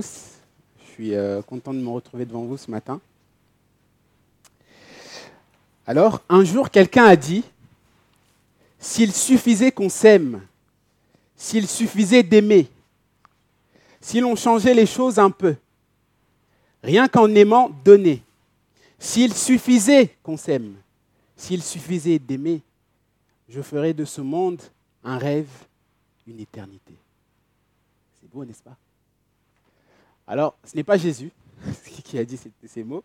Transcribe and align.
Je 0.00 0.92
suis 0.92 1.14
euh, 1.14 1.42
content 1.42 1.72
de 1.72 1.78
me 1.78 1.88
retrouver 1.88 2.24
devant 2.24 2.44
vous 2.44 2.56
ce 2.56 2.70
matin. 2.70 3.00
Alors, 5.86 6.20
un 6.28 6.44
jour, 6.44 6.70
quelqu'un 6.70 7.06
a 7.06 7.16
dit, 7.16 7.44
s'il 8.78 9.12
suffisait 9.12 9.72
qu'on 9.72 9.88
s'aime, 9.88 10.42
s'il 11.34 11.66
suffisait 11.66 12.22
d'aimer, 12.22 12.68
si 14.00 14.20
l'on 14.20 14.36
changeait 14.36 14.74
les 14.74 14.86
choses 14.86 15.18
un 15.18 15.30
peu, 15.30 15.56
rien 16.82 17.08
qu'en 17.08 17.34
aimant, 17.34 17.70
donner, 17.84 18.22
s'il 18.98 19.34
suffisait 19.34 20.14
qu'on 20.22 20.36
s'aime, 20.36 20.76
s'il 21.36 21.62
suffisait 21.62 22.18
d'aimer, 22.18 22.60
je 23.48 23.62
ferais 23.62 23.94
de 23.94 24.04
ce 24.04 24.20
monde 24.20 24.60
un 25.02 25.16
rêve, 25.16 25.48
une 26.26 26.40
éternité. 26.40 26.94
C'est 28.20 28.30
beau, 28.30 28.44
n'est-ce 28.44 28.62
pas? 28.62 28.76
Alors, 30.28 30.58
ce 30.62 30.76
n'est 30.76 30.84
pas 30.84 30.98
Jésus 30.98 31.32
qui 32.04 32.18
a 32.18 32.24
dit 32.24 32.38
ces, 32.66 32.84
mots, 32.84 33.02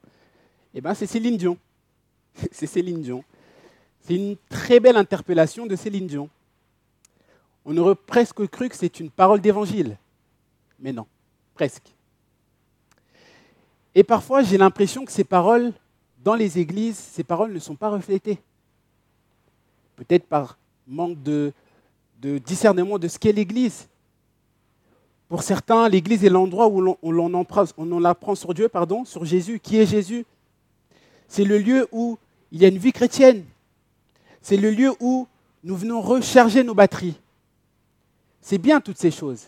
eh 0.74 0.82
ben, 0.82 0.94
c'est 0.94 1.08
Céline 1.08 1.38
Dion. 1.38 1.58
c'est 2.52 2.68
Céline 2.68 3.02
Dion. 3.02 3.24
C'est 4.02 4.16
une 4.16 4.36
très 4.50 4.82
belle 4.82 4.98
interpellation 4.98 5.66
de 5.66 5.76
Céline 5.78 6.06
Dion. 6.06 6.30
On 7.64 7.78
aurait 7.78 7.96
presque 7.96 8.46
cru 8.48 8.68
que 8.68 8.76
c'est 8.76 9.00
une 9.00 9.10
parole 9.10 9.40
d'évangile. 9.40 9.98
Mais 10.80 10.92
non, 10.92 11.08
presque. 11.54 11.96
Et 13.96 14.04
parfois, 14.04 14.44
j'ai 14.44 14.58
l'impression 14.58 15.06
que 15.06 15.12
ces 15.14 15.24
paroles, 15.24 15.72
dans 16.22 16.36
les 16.36 16.60
églises, 16.60 16.98
ces 16.98 17.24
paroles 17.24 17.54
ne 17.54 17.60
sont 17.60 17.76
pas 17.78 17.90
reflétées. 17.90 18.40
Peut-être 19.96 20.26
par 20.26 20.58
manque 20.86 21.24
de 21.24 21.54
discernement 22.20 23.00
de 23.00 23.08
ce 23.08 23.18
qu'est 23.18 23.32
l'Église. 23.32 23.88
Pour 25.34 25.42
certains, 25.42 25.90
l'Église 25.90 26.24
est 26.24 26.30
l'endroit 26.30 26.68
où 26.68 26.80
l'on 26.80 28.04
apprend 28.04 28.36
sur 28.36 28.54
Dieu, 28.54 28.70
pardon, 28.70 29.04
sur 29.04 29.26
Jésus. 29.26 29.60
Qui 29.60 29.80
est 29.80 29.88
Jésus? 29.88 30.28
C'est 31.28 31.44
le 31.44 31.58
lieu 31.58 31.88
où 31.92 32.20
il 32.52 32.62
y 32.62 32.66
a 32.66 32.68
une 32.68 32.78
vie 32.78 32.94
chrétienne. 32.94 33.44
C'est 34.44 34.58
le 34.58 34.70
lieu 34.70 34.94
où 35.00 35.26
nous 35.64 35.76
venons 35.76 36.02
recharger 36.02 36.64
nos 36.64 36.76
batteries. 36.76 37.20
C'est 38.42 38.60
bien 38.60 38.80
toutes 38.80 39.00
ces 39.00 39.10
choses. 39.10 39.48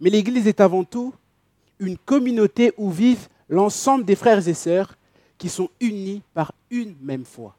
Mais 0.00 0.10
l'Église 0.10 0.48
est 0.48 0.60
avant 0.60 0.82
tout 0.82 1.14
une 1.78 1.98
communauté 1.98 2.72
où 2.76 2.90
vivent 2.90 3.28
l'ensemble 3.48 4.04
des 4.04 4.16
frères 4.16 4.48
et 4.48 4.54
sœurs 4.54 4.96
qui 5.38 5.48
sont 5.48 5.70
unis 5.78 6.20
par 6.34 6.50
une 6.68 6.96
même 7.00 7.24
foi. 7.24 7.54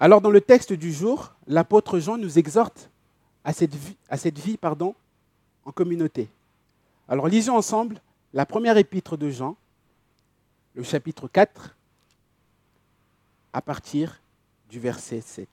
Alors 0.00 0.22
dans 0.22 0.30
le 0.30 0.40
texte 0.40 0.72
du 0.72 0.94
jour, 0.94 1.34
l'apôtre 1.46 1.98
Jean 1.98 2.16
nous 2.16 2.38
exhorte 2.38 2.88
à 3.46 3.52
cette 3.52 4.38
vie, 4.38 4.56
pardon, 4.56 4.94
en 5.64 5.70
communauté. 5.70 6.28
Alors 7.08 7.28
lisons 7.28 7.56
ensemble 7.56 8.00
la 8.34 8.44
première 8.44 8.76
épître 8.76 9.16
de 9.16 9.30
Jean, 9.30 9.56
le 10.74 10.82
chapitre 10.82 11.28
4, 11.28 11.76
à 13.52 13.62
partir 13.62 14.20
du 14.68 14.80
verset 14.80 15.20
7. 15.20 15.48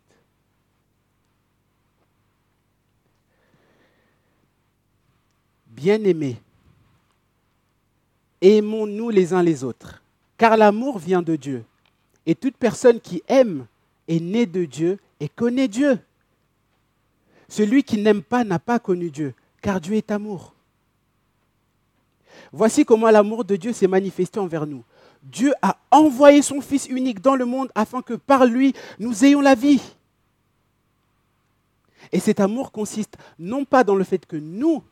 Bien-aimés, 5.68 6.42
aimons-nous 8.42 9.12
les 9.12 9.34
uns 9.34 9.44
les 9.44 9.64
autres, 9.64 10.02
car 10.38 10.58
l'amour 10.58 10.98
vient 10.98 11.22
de 11.22 11.36
Dieu, 11.36 11.64
et 12.26 12.34
toute 12.34 12.58
personne 12.58 13.00
qui 13.00 13.22
aime 13.28 13.68
est 14.08 14.20
née 14.20 14.48
de 14.48 14.66
Dieu 14.66 15.00
et 15.20 15.30
connaît 15.30 15.68
Dieu. 15.68 16.00
Celui 17.54 17.84
qui 17.84 18.00
n'aime 18.00 18.24
pas 18.24 18.44
n'a 18.44 18.58
pas 18.58 18.80
connu 18.80 19.12
Dieu, 19.12 19.36
car 19.62 19.80
Dieu 19.80 19.94
est 19.94 20.10
amour. 20.10 20.56
Voici 22.52 22.84
comment 22.84 23.12
l'amour 23.12 23.46
de 23.46 23.56
Dieu 23.56 23.74
s'est 23.74 23.86
manifesté 23.86 24.40
envers 24.40 24.66
nous. 24.66 24.84
Dieu 25.22 25.54
a 25.62 25.78
envoyé 25.92 26.42
son 26.42 26.62
Fils 26.62 26.88
unique 26.88 27.22
dans 27.22 27.36
le 27.36 27.46
monde 27.46 27.70
afin 27.76 28.02
que 28.02 28.16
par 28.16 28.48
lui, 28.48 28.74
nous 28.98 29.24
ayons 29.24 29.40
la 29.40 29.54
vie. 29.54 29.80
Et 32.12 32.20
cet 32.20 32.40
amour 32.40 32.72
consiste 32.72 33.18
non 33.38 33.66
pas 33.66 33.84
dans 33.84 33.96
le 33.96 34.04
fait 34.04 34.26
que 34.26 34.36
nous, 34.36 34.84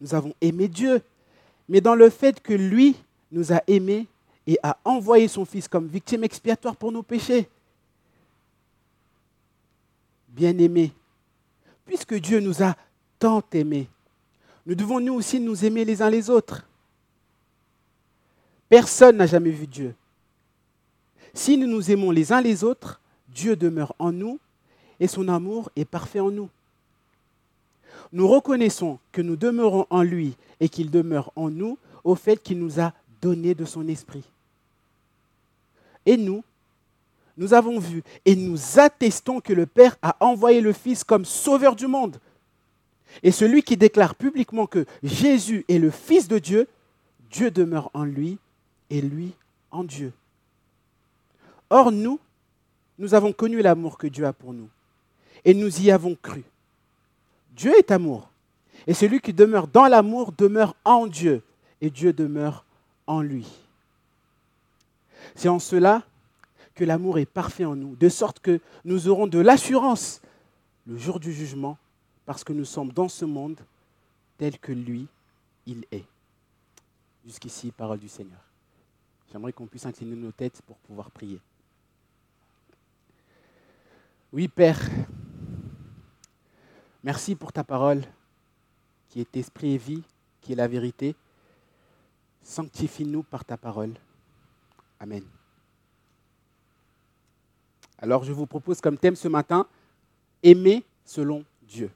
nous 0.00 0.12
avons 0.12 0.34
aimé 0.40 0.66
Dieu, 0.66 1.02
mais 1.68 1.80
dans 1.80 1.94
le 1.94 2.10
fait 2.10 2.42
que 2.42 2.52
lui 2.52 2.96
nous 3.30 3.52
a 3.52 3.62
aimés 3.68 4.08
et 4.48 4.58
a 4.64 4.76
envoyé 4.84 5.28
son 5.28 5.44
Fils 5.44 5.68
comme 5.68 5.86
victime 5.86 6.24
expiatoire 6.24 6.74
pour 6.74 6.90
nos 6.90 7.04
péchés. 7.04 7.48
Bien-aimés, 10.30 10.90
puisque 11.92 12.14
Dieu 12.14 12.40
nous 12.40 12.62
a 12.62 12.74
tant 13.18 13.42
aimés, 13.52 13.86
nous 14.64 14.74
devons 14.74 14.98
nous 14.98 15.12
aussi 15.12 15.38
nous 15.38 15.62
aimer 15.66 15.84
les 15.84 16.00
uns 16.00 16.08
les 16.08 16.30
autres. 16.30 16.66
Personne 18.70 19.18
n'a 19.18 19.26
jamais 19.26 19.50
vu 19.50 19.66
Dieu. 19.66 19.94
Si 21.34 21.58
nous 21.58 21.66
nous 21.66 21.90
aimons 21.90 22.10
les 22.10 22.32
uns 22.32 22.40
les 22.40 22.64
autres, 22.64 22.98
Dieu 23.28 23.56
demeure 23.56 23.94
en 23.98 24.10
nous 24.10 24.40
et 25.00 25.06
son 25.06 25.28
amour 25.28 25.70
est 25.76 25.84
parfait 25.84 26.20
en 26.20 26.30
nous. 26.30 26.48
Nous 28.10 28.26
reconnaissons 28.26 28.98
que 29.12 29.20
nous 29.20 29.36
demeurons 29.36 29.86
en 29.90 30.02
lui 30.02 30.34
et 30.60 30.70
qu'il 30.70 30.90
demeure 30.90 31.30
en 31.36 31.50
nous 31.50 31.76
au 32.04 32.14
fait 32.14 32.42
qu'il 32.42 32.58
nous 32.58 32.80
a 32.80 32.94
donné 33.20 33.54
de 33.54 33.66
son 33.66 33.86
esprit. 33.86 34.24
Et 36.06 36.16
nous, 36.16 36.42
nous 37.36 37.54
avons 37.54 37.78
vu 37.78 38.02
et 38.24 38.36
nous 38.36 38.78
attestons 38.78 39.40
que 39.40 39.52
le 39.52 39.66
Père 39.66 39.96
a 40.02 40.16
envoyé 40.20 40.60
le 40.60 40.72
Fils 40.72 41.04
comme 41.04 41.24
sauveur 41.24 41.76
du 41.76 41.86
monde. 41.86 42.18
Et 43.22 43.30
celui 43.30 43.62
qui 43.62 43.76
déclare 43.76 44.14
publiquement 44.14 44.66
que 44.66 44.86
Jésus 45.02 45.64
est 45.68 45.78
le 45.78 45.90
Fils 45.90 46.28
de 46.28 46.38
Dieu, 46.38 46.68
Dieu 47.30 47.50
demeure 47.50 47.90
en 47.94 48.04
lui 48.04 48.38
et 48.90 49.00
lui 49.00 49.32
en 49.70 49.84
Dieu. 49.84 50.12
Or, 51.70 51.90
nous, 51.90 52.18
nous 52.98 53.14
avons 53.14 53.32
connu 53.32 53.62
l'amour 53.62 53.96
que 53.96 54.06
Dieu 54.06 54.26
a 54.26 54.32
pour 54.32 54.52
nous 54.52 54.68
et 55.44 55.54
nous 55.54 55.80
y 55.80 55.90
avons 55.90 56.16
cru. 56.20 56.44
Dieu 57.56 57.72
est 57.78 57.90
amour. 57.90 58.28
Et 58.86 58.94
celui 58.94 59.20
qui 59.20 59.32
demeure 59.32 59.68
dans 59.68 59.86
l'amour 59.86 60.32
demeure 60.32 60.74
en 60.84 61.06
Dieu 61.06 61.42
et 61.80 61.90
Dieu 61.90 62.12
demeure 62.12 62.64
en 63.06 63.20
lui. 63.20 63.46
C'est 65.34 65.48
en 65.48 65.58
cela 65.58 66.02
que 66.74 66.84
l'amour 66.84 67.18
est 67.18 67.26
parfait 67.26 67.64
en 67.64 67.76
nous, 67.76 67.96
de 67.96 68.08
sorte 68.08 68.40
que 68.40 68.60
nous 68.84 69.08
aurons 69.08 69.26
de 69.26 69.38
l'assurance 69.38 70.20
le 70.86 70.96
jour 70.96 71.20
du 71.20 71.32
jugement, 71.32 71.78
parce 72.24 72.44
que 72.44 72.52
nous 72.52 72.64
sommes 72.64 72.92
dans 72.92 73.08
ce 73.08 73.24
monde 73.24 73.60
tel 74.38 74.58
que 74.58 74.72
lui, 74.72 75.06
il 75.66 75.84
est. 75.92 76.04
Jusqu'ici, 77.24 77.70
parole 77.70 77.98
du 77.98 78.08
Seigneur. 78.08 78.40
J'aimerais 79.30 79.52
qu'on 79.52 79.66
puisse 79.66 79.86
incliner 79.86 80.16
nos 80.16 80.32
têtes 80.32 80.60
pour 80.62 80.76
pouvoir 80.78 81.10
prier. 81.10 81.40
Oui, 84.32 84.48
Père, 84.48 84.80
merci 87.04 87.34
pour 87.34 87.52
ta 87.52 87.64
parole 87.64 88.02
qui 89.08 89.20
est 89.20 89.36
esprit 89.36 89.74
et 89.74 89.78
vie, 89.78 90.02
qui 90.40 90.52
est 90.52 90.56
la 90.56 90.68
vérité. 90.68 91.14
Sanctifie-nous 92.42 93.22
par 93.22 93.44
ta 93.44 93.56
parole. 93.56 93.92
Amen. 94.98 95.22
Alors 98.02 98.24
je 98.24 98.32
vous 98.32 98.46
propose 98.46 98.80
comme 98.80 98.98
thème 98.98 99.14
ce 99.14 99.28
matin, 99.28 99.64
aimer 100.42 100.82
selon 101.04 101.44
Dieu. 101.62 101.88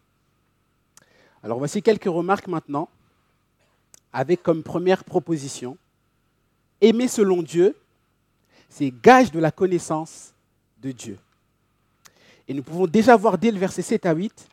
Alors 1.42 1.58
voici 1.58 1.82
quelques 1.82 2.04
remarques 2.04 2.46
maintenant, 2.46 2.88
avec 4.12 4.40
comme 4.44 4.62
première 4.62 5.02
proposition, 5.02 5.76
aimer 6.80 7.08
selon 7.08 7.42
Dieu, 7.42 7.76
c'est 8.68 8.94
gage 9.02 9.32
de 9.32 9.40
la 9.40 9.50
connaissance 9.50 10.32
de 10.80 10.92
Dieu. 10.92 11.18
Et 12.46 12.54
nous 12.54 12.62
pouvons 12.62 12.86
déjà 12.86 13.16
voir 13.16 13.36
dès 13.36 13.50
le 13.50 13.58
verset 13.58 13.82
7 13.82 14.06
à 14.06 14.12
8, 14.12 14.48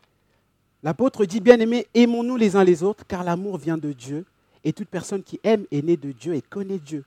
l'apôtre 0.82 1.24
dit, 1.24 1.38
bien 1.38 1.60
aimé, 1.60 1.86
aimons-nous 1.94 2.36
les 2.36 2.56
uns 2.56 2.64
les 2.64 2.82
autres, 2.82 3.06
car 3.06 3.22
l'amour 3.22 3.58
vient 3.58 3.78
de 3.78 3.92
Dieu, 3.92 4.24
et 4.64 4.72
toute 4.72 4.88
personne 4.88 5.22
qui 5.22 5.38
aime 5.44 5.66
est 5.70 5.82
née 5.82 5.96
de 5.96 6.10
Dieu 6.10 6.34
et 6.34 6.42
connaît 6.42 6.80
Dieu. 6.80 7.04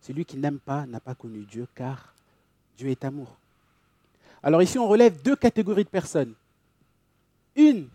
Celui 0.00 0.24
qui 0.24 0.38
n'aime 0.38 0.60
pas 0.60 0.86
n'a 0.86 1.00
pas 1.00 1.14
connu 1.14 1.40
Dieu, 1.40 1.66
car 1.74 2.14
Dieu 2.78 2.88
est 2.88 3.04
amour. 3.04 3.36
Alors 4.42 4.62
ici, 4.62 4.78
on 4.78 4.88
relève 4.88 5.22
deux 5.22 5.36
catégories 5.36 5.84
de 5.84 5.88
personnes. 5.88 6.34
Une, 7.54 7.88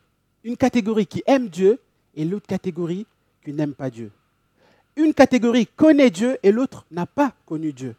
une 0.44 0.56
catégorie 0.56 1.08
qui 1.08 1.24
aime 1.26 1.50
Dieu 1.50 1.80
et 2.16 2.24
l'autre 2.24 2.48
catégorie 2.48 3.06
qui 3.44 3.54
n'aime 3.54 3.74
pas 3.74 3.90
Dieu. 3.90 4.12
Une 4.96 5.14
catégorie 5.14 5.68
connaît 5.68 6.10
Dieu 6.10 6.38
et 6.42 6.52
l'autre 6.52 6.86
n'a 6.90 7.06
pas 7.06 7.34
connu 7.46 7.74
Dieu. 7.74 7.96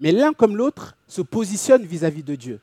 Mais 0.00 0.12
l'un 0.12 0.32
comme 0.32 0.56
l'autre 0.56 0.96
se 1.06 1.22
positionne 1.22 1.84
vis-à-vis 1.84 2.22
de 2.22 2.34
Dieu. 2.34 2.60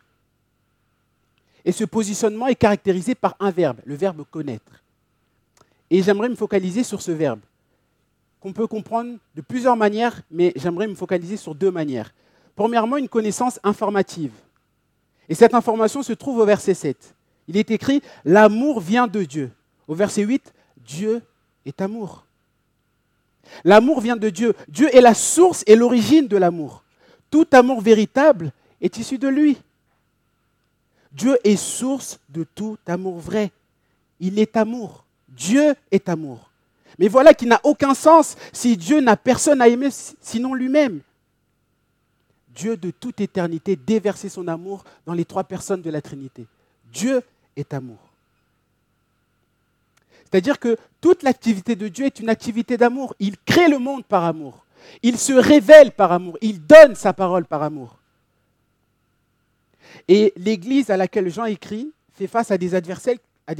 Et 1.65 1.71
ce 1.71 1.85
positionnement 1.85 2.47
est 2.47 2.55
caractérisé 2.55 3.15
par 3.15 3.35
un 3.39 3.51
verbe, 3.51 3.79
le 3.85 3.95
verbe 3.95 4.25
connaître. 4.29 4.83
Et 5.89 6.01
j'aimerais 6.01 6.29
me 6.29 6.35
focaliser 6.35 6.83
sur 6.83 7.01
ce 7.01 7.11
verbe, 7.11 7.39
qu'on 8.39 8.53
peut 8.53 8.67
comprendre 8.67 9.17
de 9.35 9.41
plusieurs 9.41 9.77
manières, 9.77 10.21
mais 10.29 10.51
j'aimerais 10.55 10.87
me 10.87 10.95
focaliser 10.95 11.37
sur 11.37 11.55
deux 11.55 11.71
manières. 11.71 12.13
Premièrement, 12.55 12.97
une 12.97 13.09
connaissance 13.09 13.59
informative. 13.63 14.31
Et 15.29 15.35
cette 15.35 15.53
information 15.53 16.03
se 16.03 16.13
trouve 16.13 16.39
au 16.39 16.45
verset 16.45 16.73
7. 16.73 17.15
Il 17.47 17.57
est 17.57 17.71
écrit, 17.71 18.01
l'amour 18.25 18.79
vient 18.79 19.07
de 19.07 19.23
Dieu. 19.23 19.51
Au 19.87 19.95
verset 19.95 20.23
8, 20.23 20.53
Dieu 20.77 21.21
est 21.65 21.81
amour. 21.81 22.25
L'amour 23.63 24.01
vient 24.01 24.15
de 24.15 24.29
Dieu. 24.29 24.53
Dieu 24.67 24.93
est 24.95 25.01
la 25.01 25.13
source 25.13 25.63
et 25.67 25.75
l'origine 25.75 26.27
de 26.27 26.37
l'amour. 26.37 26.83
Tout 27.29 27.47
amour 27.51 27.81
véritable 27.81 28.51
est 28.81 28.97
issu 28.97 29.17
de 29.17 29.27
lui. 29.27 29.57
Dieu 31.11 31.37
est 31.43 31.55
source 31.55 32.19
de 32.29 32.45
tout 32.55 32.77
amour 32.87 33.19
vrai. 33.19 33.51
Il 34.19 34.39
est 34.39 34.57
amour. 34.57 35.03
Dieu 35.29 35.75
est 35.91 36.09
amour. 36.09 36.49
Mais 36.99 37.07
voilà 37.07 37.33
qui 37.33 37.45
n'a 37.45 37.59
aucun 37.63 37.93
sens 37.93 38.35
si 38.51 38.77
Dieu 38.77 38.99
n'a 39.01 39.17
personne 39.17 39.61
à 39.61 39.67
aimer 39.67 39.89
sinon 40.21 40.53
lui-même. 40.53 41.01
Dieu 42.55 42.77
de 42.77 42.91
toute 42.91 43.21
éternité 43.21 43.75
déversait 43.75 44.29
son 44.29 44.47
amour 44.47 44.83
dans 45.05 45.13
les 45.13 45.25
trois 45.25 45.43
personnes 45.43 45.81
de 45.81 45.89
la 45.89 46.01
Trinité. 46.01 46.45
Dieu 46.91 47.21
est 47.55 47.73
amour. 47.73 47.99
C'est-à-dire 50.33 50.59
que 50.59 50.77
toute 50.99 51.23
l'activité 51.23 51.75
de 51.75 51.87
Dieu 51.87 52.05
est 52.05 52.19
une 52.19 52.29
activité 52.29 52.77
d'amour. 52.77 53.15
Il 53.19 53.37
crée 53.37 53.67
le 53.67 53.77
monde 53.77 54.03
par 54.03 54.23
amour. 54.23 54.65
Il 55.01 55.17
se 55.17 55.33
révèle 55.33 55.91
par 55.91 56.11
amour. 56.11 56.37
Il 56.41 56.65
donne 56.65 56.95
sa 56.95 57.13
parole 57.13 57.45
par 57.45 57.61
amour. 57.63 57.97
Et 60.07 60.33
l'Église 60.35 60.89
à 60.89 60.97
laquelle 60.97 61.29
Jean 61.29 61.45
écrit 61.45 61.91
fait 62.13 62.27
face 62.27 62.51
à 62.51 62.57
des 62.57 62.75
adversaires, 62.75 63.17
à 63.45 63.53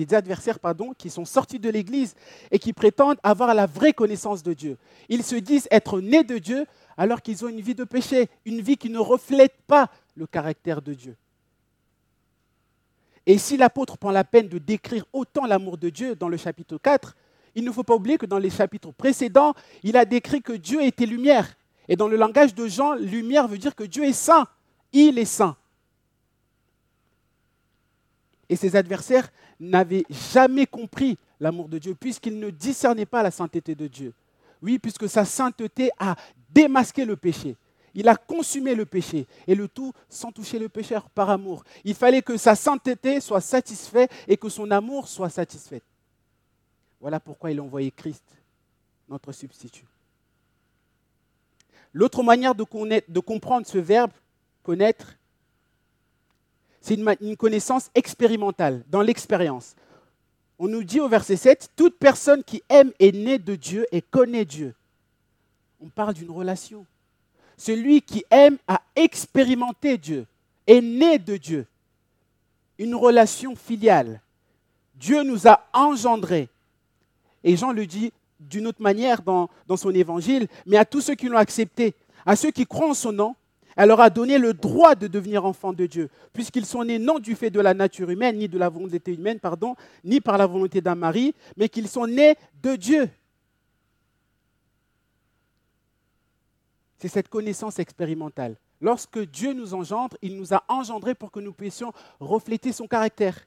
qui 0.98 1.10
sont 1.10 1.26
sortis 1.26 1.60
de 1.60 1.70
l'Église 1.70 2.16
et 2.52 2.60
qui 2.60 2.74
prétendent 2.74 3.20
avoir 3.22 3.54
la 3.54 3.66
vraie 3.66 3.94
connaissance 3.94 4.42
de 4.42 4.54
Dieu. 4.54 4.78
Ils 5.10 5.24
se 5.24 5.36
disent 5.36 5.68
être 5.72 6.00
nés 6.00 6.24
de 6.24 6.38
Dieu 6.38 6.66
alors 6.98 7.22
qu'ils 7.22 7.44
ont 7.44 7.50
une 7.50 7.62
vie 7.62 7.76
de 7.76 7.84
péché, 7.84 8.30
une 8.46 8.62
vie 8.62 8.78
qui 8.78 8.90
ne 8.90 9.00
reflète 9.00 9.56
pas 9.68 9.90
le 10.16 10.28
caractère 10.28 10.82
de 10.82 10.94
Dieu. 10.94 11.16
Et 13.26 13.38
si 13.38 13.58
l'apôtre 13.58 13.98
prend 13.98 14.12
la 14.12 14.24
peine 14.24 14.48
de 14.48 14.58
décrire 14.58 15.06
autant 15.14 15.46
l'amour 15.46 15.78
de 15.78 15.90
Dieu 15.90 16.16
dans 16.16 16.30
le 16.30 16.38
chapitre 16.38 16.78
4, 16.78 17.16
il 17.56 17.64
ne 17.64 17.72
faut 17.72 17.84
pas 17.84 17.96
oublier 17.96 18.18
que 18.18 18.26
dans 18.26 18.40
les 18.40 18.50
chapitres 18.50 18.92
précédents, 18.92 19.54
il 19.84 19.96
a 19.96 20.06
décrit 20.06 20.42
que 20.42 20.54
Dieu 20.54 20.82
était 20.84 21.06
lumière. 21.06 21.56
Et 21.88 21.96
dans 21.96 22.08
le 22.08 22.18
langage 22.18 22.56
de 22.56 22.68
Jean, 22.68 22.96
lumière 22.96 23.48
veut 23.48 23.58
dire 23.58 23.76
que 23.76 23.84
Dieu 23.84 24.04
est 24.06 24.14
saint. 24.14 24.48
Il 24.92 25.18
est 25.20 25.26
saint. 25.26 25.56
Et 28.50 28.56
ses 28.56 28.76
adversaires 28.76 29.32
n'avaient 29.60 30.06
jamais 30.10 30.66
compris 30.66 31.18
l'amour 31.40 31.70
de 31.70 31.78
Dieu, 31.78 31.96
puisqu'ils 31.96 32.40
ne 32.40 32.50
discernaient 32.50 33.06
pas 33.06 33.24
la 33.24 33.32
sainteté 33.32 33.76
de 33.76 33.88
Dieu. 33.88 34.14
Oui, 34.62 34.80
puisque 34.80 35.10
sa 35.10 35.26
sainteté 35.26 35.92
a 36.00 36.16
démasqué 36.54 37.06
le 37.06 37.16
péché. 37.16 37.56
Il 37.96 38.08
a 38.08 38.16
consumé 38.16 38.74
le 38.74 38.86
péché, 38.86 39.28
et 39.48 39.54
le 39.54 39.68
tout 39.68 39.94
sans 40.10 40.32
toucher 40.32 40.58
le 40.58 40.68
pécheur, 40.68 41.10
par 41.10 41.30
amour. 41.30 41.64
Il 41.84 41.94
fallait 41.94 42.24
que 42.24 42.38
sa 42.38 42.56
sainteté 42.56 43.20
soit 43.20 43.42
satisfaite 43.42 44.12
et 44.28 44.36
que 44.36 44.50
son 44.50 44.72
amour 44.72 45.08
soit 45.08 45.30
satisfait. 45.30 45.82
Voilà 47.00 47.20
pourquoi 47.20 47.52
il 47.52 47.60
a 47.60 47.64
envoyé 47.64 47.92
Christ, 47.92 48.24
notre 49.10 49.32
substitut. 49.32 49.86
L'autre 51.92 52.24
manière 52.24 52.56
de, 52.56 52.66
de, 53.08 53.20
comprendre 53.20 53.68
ce 53.68 53.78
verbe, 53.78 54.12
connaître, 54.64 55.16
c'est 56.82 56.96
une, 56.96 57.16
une 57.22 57.38
connaissance 57.38 57.92
expérimentale, 57.94 58.84
dans 58.90 59.02
l'expérience. 59.02 59.76
On 60.58 60.68
nous 60.68 60.84
dit 60.84 61.00
au 61.00 61.08
verset 61.08 61.36
7, 61.36 61.70
toute 61.76 62.00
personne 62.00 62.44
qui 62.44 62.64
aime 62.70 62.92
est 63.00 63.16
née 63.16 63.38
de 63.38 63.56
Dieu 63.56 63.86
et 63.92 64.02
connaît 64.02 64.46
Dieu. 64.46 64.74
On 65.84 65.90
parle 65.90 66.14
d'une 66.14 66.32
relation. 66.32 66.86
Celui 67.58 68.02
qui 68.02 68.24
aime 68.32 68.58
a 68.68 68.82
expérimenté 68.96 69.98
Dieu, 69.98 70.26
est 70.66 70.80
né 70.80 71.20
de 71.20 71.36
Dieu. 71.36 71.66
Une 72.78 72.96
relation 72.96 73.54
filiale. 73.56 74.22
Dieu 74.96 75.24
nous 75.24 75.46
a 75.46 75.68
engendrés. 75.74 76.48
Et 77.44 77.58
Jean 77.58 77.74
le 77.74 77.86
dit 77.86 78.14
d'une 78.40 78.68
autre 78.68 78.82
manière 78.82 79.22
dans, 79.22 79.50
dans, 79.68 79.76
son 79.76 79.92
évangile, 79.92 80.48
mais 80.66 80.78
à 80.78 80.86
tous 80.86 81.02
ceux 81.02 81.16
qui 81.16 81.28
l'ont 81.28 81.38
accepté, 81.38 81.94
à 82.26 82.38
ceux 82.38 82.52
qui 82.52 82.66
croient 82.66 82.90
en 82.90 82.94
son 82.94 83.12
nom, 83.12 83.36
elle 83.76 83.90
leur 83.90 84.00
a 84.00 84.10
donné 84.10 84.38
le 84.38 84.54
droit 84.54 84.96
de 84.96 85.08
devenir 85.08 85.46
enfants 85.46 85.74
de 85.74 85.86
Dieu, 85.86 86.10
puisqu'ils 86.32 86.66
sont 86.66 86.86
nés 86.86 87.00
non 87.00 87.20
du 87.20 87.36
fait 87.36 87.50
de 87.50 87.60
la 87.60 87.74
nature 87.74 88.10
humaine, 88.10 88.38
ni 88.38 88.48
de 88.48 88.58
la 88.58 88.70
volonté 88.70 89.14
humaine, 89.14 89.40
pardon, 89.40 89.76
ni 90.04 90.22
par 90.22 90.38
la 90.38 90.46
volonté 90.46 90.80
d'un 90.80 90.96
mari, 90.96 91.34
mais 91.58 91.68
qu'ils 91.68 91.90
sont 91.90 92.08
nés 92.08 92.36
de 92.62 92.76
Dieu. 92.76 93.10
C'est 97.04 97.10
cette 97.10 97.28
connaissance 97.28 97.80
expérimentale. 97.80 98.56
Lorsque 98.80 99.20
Dieu 99.20 99.52
nous 99.52 99.74
engendre, 99.74 100.16
il 100.22 100.38
nous 100.38 100.54
a 100.54 100.64
engendrés 100.70 101.16
pour 101.16 101.32
que 101.32 101.42
nous 101.42 101.52
puissions 101.52 101.92
refléter 102.22 102.72
son 102.72 102.88
caractère. 102.88 103.46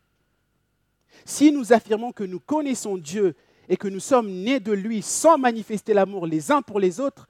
Si 1.24 1.50
nous 1.50 1.72
affirmons 1.72 2.12
que 2.12 2.22
nous 2.22 2.38
connaissons 2.38 2.98
Dieu 2.98 3.34
et 3.70 3.78
que 3.78 3.88
nous 3.88 3.98
sommes 3.98 4.30
nés 4.30 4.60
de 4.60 4.72
lui 4.72 5.00
sans 5.00 5.38
manifester 5.38 5.94
l'amour 5.94 6.26
les 6.26 6.52
uns 6.52 6.60
pour 6.60 6.78
les 6.78 7.00
autres, 7.00 7.26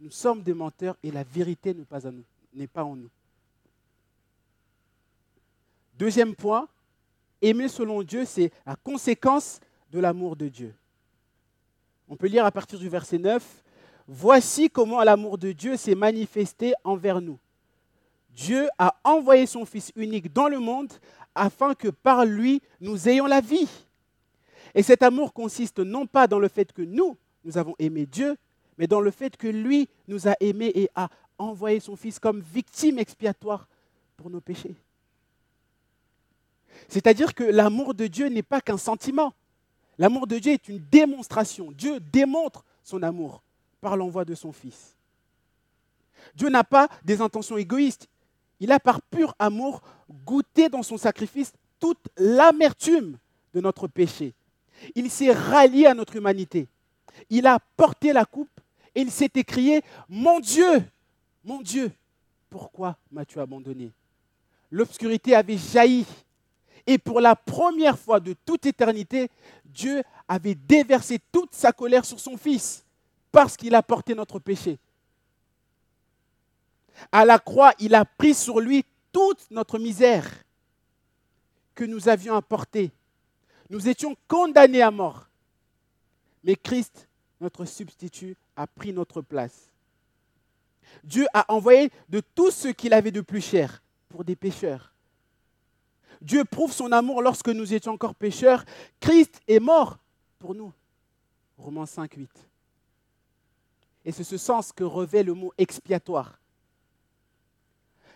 nous 0.00 0.10
sommes 0.10 0.42
des 0.42 0.54
menteurs 0.54 0.96
et 1.02 1.10
la 1.10 1.22
vérité 1.22 1.74
n'est 1.74 1.84
pas, 2.66 2.84
en 2.84 2.96
nous. 2.96 3.10
Deuxième 5.98 6.34
point, 6.34 6.66
aimer 7.42 7.68
selon 7.68 8.02
Dieu, 8.02 8.24
c'est 8.24 8.52
la 8.64 8.74
conséquence 8.74 9.60
de 9.92 10.00
l'amour 10.00 10.34
de 10.34 10.48
Dieu. 10.48 10.74
On 12.08 12.16
peut 12.16 12.28
lire 12.28 12.46
à 12.46 12.50
partir 12.50 12.78
du 12.78 12.88
verset 12.88 13.18
9, 13.18 13.64
Voici 14.10 14.70
comment 14.70 15.04
l'amour 15.04 15.36
de 15.36 15.52
Dieu 15.52 15.76
s'est 15.76 15.94
manifesté 15.94 16.72
envers 16.82 17.20
nous. 17.20 17.38
Dieu 18.30 18.66
a 18.78 18.96
envoyé 19.04 19.44
son 19.44 19.66
Fils 19.66 19.92
unique 19.96 20.32
dans 20.32 20.48
le 20.48 20.58
monde 20.58 20.90
afin 21.34 21.74
que 21.74 21.88
par 21.88 22.24
lui 22.24 22.62
nous 22.80 23.06
ayons 23.06 23.26
la 23.26 23.42
vie. 23.42 23.68
Et 24.74 24.82
cet 24.82 25.02
amour 25.02 25.34
consiste 25.34 25.78
non 25.80 26.06
pas 26.06 26.26
dans 26.26 26.38
le 26.38 26.48
fait 26.48 26.72
que 26.72 26.80
nous, 26.80 27.18
nous 27.44 27.58
avons 27.58 27.74
aimé 27.78 28.06
Dieu, 28.06 28.38
mais 28.78 28.86
dans 28.86 29.00
le 29.00 29.10
fait 29.10 29.36
que 29.36 29.46
lui 29.46 29.90
nous 30.06 30.26
a 30.26 30.34
aimés 30.40 30.72
et 30.74 30.88
a 30.94 31.10
envoyé 31.36 31.78
son 31.78 31.94
Fils 31.94 32.18
comme 32.18 32.40
victime 32.40 32.98
expiatoire 32.98 33.68
pour 34.16 34.30
nos 34.30 34.40
péchés. 34.40 34.74
C'est-à-dire 36.88 37.34
que 37.34 37.44
l'amour 37.44 37.92
de 37.92 38.06
Dieu 38.06 38.28
n'est 38.28 38.42
pas 38.42 38.62
qu'un 38.62 38.78
sentiment. 38.78 39.34
L'amour 39.98 40.26
de 40.26 40.38
Dieu 40.38 40.52
est 40.52 40.68
une 40.68 40.78
démonstration. 40.90 41.72
Dieu 41.72 42.00
démontre 42.00 42.64
son 42.82 43.02
amour 43.02 43.42
par 43.80 43.96
l'envoi 43.96 44.24
de 44.24 44.34
son 44.34 44.52
Fils. 44.52 44.94
Dieu 46.34 46.48
n'a 46.48 46.64
pas 46.64 46.88
des 47.04 47.20
intentions 47.20 47.56
égoïstes. 47.56 48.08
Il 48.60 48.72
a 48.72 48.80
par 48.80 49.00
pur 49.02 49.34
amour 49.38 49.82
goûté 50.24 50.68
dans 50.68 50.82
son 50.82 50.96
sacrifice 50.96 51.52
toute 51.78 52.08
l'amertume 52.16 53.18
de 53.54 53.60
notre 53.60 53.86
péché. 53.86 54.34
Il 54.94 55.10
s'est 55.10 55.32
rallié 55.32 55.86
à 55.86 55.94
notre 55.94 56.16
humanité. 56.16 56.66
Il 57.30 57.46
a 57.46 57.58
porté 57.76 58.12
la 58.12 58.24
coupe 58.24 58.60
et 58.94 59.00
il 59.00 59.10
s'est 59.10 59.30
écrié, 59.34 59.82
Mon 60.08 60.40
Dieu, 60.40 60.82
mon 61.44 61.60
Dieu, 61.62 61.92
pourquoi 62.50 62.96
m'as-tu 63.10 63.38
abandonné? 63.40 63.90
L'obscurité 64.70 65.34
avait 65.34 65.56
jailli. 65.56 66.06
Et 66.86 66.98
pour 66.98 67.20
la 67.20 67.36
première 67.36 67.98
fois 67.98 68.18
de 68.18 68.34
toute 68.44 68.66
éternité, 68.66 69.30
Dieu 69.64 70.02
avait 70.26 70.54
déversé 70.54 71.18
toute 71.32 71.54
sa 71.54 71.72
colère 71.72 72.04
sur 72.04 72.18
son 72.18 72.36
Fils 72.36 72.84
parce 73.32 73.56
qu'il 73.56 73.74
a 73.74 73.82
porté 73.82 74.14
notre 74.14 74.38
péché. 74.38 74.78
À 77.12 77.24
la 77.24 77.38
croix, 77.38 77.72
il 77.78 77.94
a 77.94 78.04
pris 78.04 78.34
sur 78.34 78.60
lui 78.60 78.84
toute 79.12 79.50
notre 79.50 79.78
misère 79.78 80.28
que 81.74 81.84
nous 81.84 82.08
avions 82.08 82.34
à 82.34 82.42
porter. 82.42 82.90
Nous 83.70 83.88
étions 83.88 84.16
condamnés 84.26 84.82
à 84.82 84.90
mort. 84.90 85.28
Mais 86.42 86.56
Christ, 86.56 87.08
notre 87.40 87.64
substitut, 87.64 88.36
a 88.56 88.66
pris 88.66 88.92
notre 88.92 89.22
place. 89.22 89.70
Dieu 91.04 91.26
a 91.32 91.52
envoyé 91.52 91.90
de 92.08 92.20
tout 92.34 92.50
ce 92.50 92.68
qu'il 92.68 92.92
avait 92.92 93.10
de 93.10 93.20
plus 93.20 93.40
cher 93.40 93.82
pour 94.08 94.24
des 94.24 94.36
pécheurs. 94.36 94.92
Dieu 96.20 96.44
prouve 96.44 96.72
son 96.72 96.90
amour 96.90 97.22
lorsque 97.22 97.48
nous 97.48 97.74
étions 97.74 97.92
encore 97.92 98.14
pécheurs. 98.14 98.64
Christ 98.98 99.40
est 99.46 99.60
mort 99.60 99.98
pour 100.38 100.54
nous. 100.54 100.72
Romains 101.58 101.86
5, 101.86 102.14
8. 102.14 102.30
Et 104.08 104.12
c'est 104.12 104.24
ce 104.24 104.38
sens 104.38 104.72
que 104.72 104.84
revêt 104.84 105.22
le 105.22 105.34
mot 105.34 105.52
expiatoire. 105.58 106.40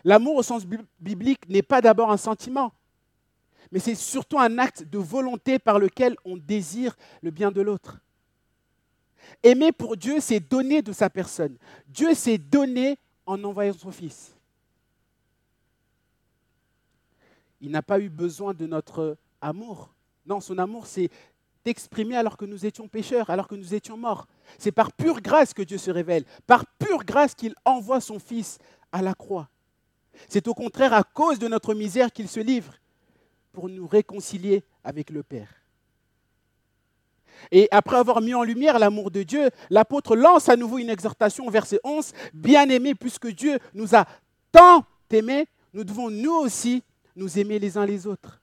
L'amour 0.03 0.37
au 0.37 0.41
sens 0.41 0.65
biblique 0.99 1.47
n'est 1.47 1.61
pas 1.61 1.81
d'abord 1.81 2.09
un 2.09 2.17
sentiment, 2.17 2.73
mais 3.71 3.77
c'est 3.77 3.93
surtout 3.93 4.39
un 4.39 4.57
acte 4.57 4.81
de 4.81 4.97
volonté 4.97 5.59
par 5.59 5.77
lequel 5.77 6.15
on 6.25 6.35
désire 6.35 6.97
le 7.21 7.29
bien 7.29 7.51
de 7.51 7.61
l'autre. 7.61 7.99
Aimer 9.43 9.71
pour 9.71 9.95
Dieu, 9.95 10.19
c'est 10.19 10.39
donner 10.39 10.81
de 10.81 10.91
sa 10.93 11.11
personne. 11.11 11.57
Dieu 11.87 12.15
s'est 12.15 12.39
donné 12.39 12.97
en 13.27 13.43
envoyant 13.43 13.73
son 13.73 13.91
Fils. 13.91 14.33
Il 17.61 17.69
n'a 17.69 17.83
pas 17.83 17.99
eu 17.99 18.09
besoin 18.09 18.55
de 18.55 18.65
notre 18.65 19.15
amour. 19.39 19.93
Non, 20.25 20.41
son 20.41 20.57
amour, 20.57 20.87
c'est 20.87 21.11
d'exprimer 21.65 22.15
alors 22.15 22.37
que 22.37 22.45
nous 22.45 22.65
étions 22.65 22.87
pécheurs, 22.87 23.29
alors 23.29 23.47
que 23.47 23.55
nous 23.55 23.73
étions 23.73 23.97
morts. 23.97 24.27
C'est 24.57 24.71
par 24.71 24.91
pure 24.91 25.21
grâce 25.21 25.53
que 25.53 25.61
Dieu 25.61 25.77
se 25.77 25.91
révèle, 25.91 26.25
par 26.45 26.65
pure 26.65 27.03
grâce 27.03 27.35
qu'il 27.35 27.55
envoie 27.65 28.01
son 28.01 28.19
Fils 28.19 28.59
à 28.91 29.01
la 29.01 29.13
croix. 29.13 29.49
C'est 30.29 30.47
au 30.47 30.53
contraire 30.53 30.93
à 30.93 31.03
cause 31.03 31.39
de 31.39 31.47
notre 31.47 31.73
misère 31.73 32.11
qu'il 32.11 32.27
se 32.27 32.39
livre 32.39 32.73
pour 33.51 33.69
nous 33.69 33.87
réconcilier 33.87 34.63
avec 34.83 35.09
le 35.09 35.23
Père. 35.23 35.63
Et 37.51 37.67
après 37.71 37.97
avoir 37.97 38.21
mis 38.21 38.33
en 38.33 38.43
lumière 38.43 38.79
l'amour 38.79 39.11
de 39.11 39.23
Dieu, 39.23 39.49
l'apôtre 39.69 40.15
lance 40.15 40.49
à 40.49 40.55
nouveau 40.55 40.77
une 40.77 40.89
exhortation 40.89 41.47
au 41.47 41.49
verset 41.49 41.79
11. 41.83 42.11
Bien-aimés, 42.33 42.95
puisque 42.95 43.27
Dieu 43.27 43.59
nous 43.73 43.95
a 43.95 44.05
tant 44.51 44.85
aimés, 45.09 45.47
nous 45.73 45.83
devons 45.83 46.09
nous 46.09 46.33
aussi 46.33 46.83
nous 47.15 47.39
aimer 47.39 47.59
les 47.59 47.77
uns 47.77 47.85
les 47.85 48.07
autres. 48.07 48.42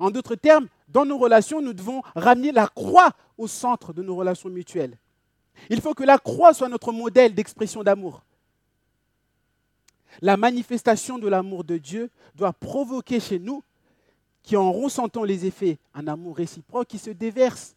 En 0.00 0.10
d'autres 0.10 0.34
termes, 0.34 0.66
dans 0.88 1.04
nos 1.04 1.18
relations, 1.18 1.60
nous 1.60 1.74
devons 1.74 2.02
ramener 2.16 2.52
la 2.52 2.66
croix 2.66 3.12
au 3.36 3.46
centre 3.46 3.92
de 3.92 4.02
nos 4.02 4.16
relations 4.16 4.48
mutuelles. 4.48 4.96
Il 5.68 5.80
faut 5.82 5.92
que 5.92 6.02
la 6.02 6.18
croix 6.18 6.54
soit 6.54 6.70
notre 6.70 6.90
modèle 6.90 7.34
d'expression 7.34 7.84
d'amour. 7.84 8.24
La 10.22 10.38
manifestation 10.38 11.18
de 11.18 11.28
l'amour 11.28 11.64
de 11.64 11.76
Dieu 11.76 12.10
doit 12.34 12.54
provoquer 12.54 13.20
chez 13.20 13.38
nous, 13.38 13.62
qui 14.42 14.56
en 14.56 14.72
ressentant 14.72 15.22
les 15.22 15.44
effets, 15.44 15.78
un 15.94 16.08
amour 16.08 16.38
réciproque 16.38 16.88
qui 16.88 16.98
se 16.98 17.10
déverse 17.10 17.76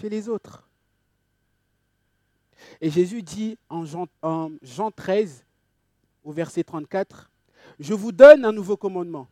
chez 0.00 0.08
les 0.08 0.28
autres. 0.28 0.64
Et 2.80 2.90
Jésus 2.90 3.22
dit 3.22 3.56
en 3.68 3.84
Jean, 3.84 4.08
en 4.22 4.50
Jean 4.60 4.90
13, 4.90 5.44
au 6.24 6.32
verset 6.32 6.64
34, 6.64 7.30
Je 7.78 7.94
vous 7.94 8.10
donne 8.10 8.44
un 8.44 8.52
nouveau 8.52 8.76
commandement. 8.76 9.28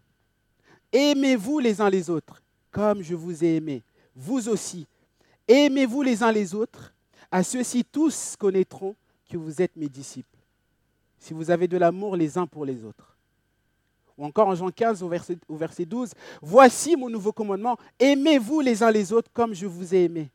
Aimez-vous 0.95 1.59
les 1.59 1.81
uns 1.81 1.91
les 1.91 2.09
autres, 2.09 2.41
comme 2.71 3.03
je 3.03 3.17
vous 3.17 3.45
ai 3.45 3.57
aimé. 3.57 3.83
Vous 4.15 4.49
aussi, 4.49 4.87
aimez-vous 5.49 6.03
les 6.03 6.23
uns 6.23 6.31
les 6.31 6.55
autres. 6.55 6.95
À 7.33 7.43
ceux-ci, 7.43 7.85
tous 7.85 8.37
connaîtront 8.39 8.95
que 9.29 9.37
vous 9.37 9.61
êtes 9.61 9.75
mes 9.75 9.89
disciples 9.89 10.29
si 11.25 11.33
vous 11.33 11.51
avez 11.51 11.67
de 11.67 11.79
l'amour 11.79 12.17
les 12.17 12.37
uns 12.37 12.47
pour 12.47 12.67
les 12.67 12.85
autres. 12.85 13.17
Ou 14.19 14.27
encore 14.27 14.47
en 14.47 14.55
Jean 14.55 14.71
15 14.71 15.03
au 15.03 15.09
verset, 15.09 15.39
au 15.49 15.57
verset 15.57 15.87
12, 15.87 16.13
Voici 16.43 16.97
mon 16.97 17.09
nouveau 17.09 17.33
commandement, 17.33 17.79
aimez-vous 17.99 18.61
les 18.61 18.83
uns 18.83 18.91
les 18.91 19.13
autres 19.13 19.31
comme 19.33 19.55
je 19.55 19.67
vous 19.67 19.95
ai 19.95 20.05
aimé. 20.05 20.31